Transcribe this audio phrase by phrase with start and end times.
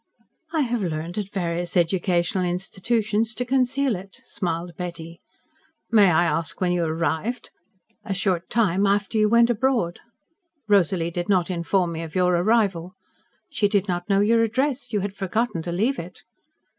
[0.51, 5.21] "I have learned at various educational institutions to conceal it," smiled Betty.
[5.91, 7.51] "May I ask when you arrived?"
[8.03, 9.99] "A short time after you went abroad."
[10.67, 12.95] "Rosalie did not inform me of your arrival."
[13.51, 14.91] "She did not know your address.
[14.91, 16.23] You had forgotten to leave it."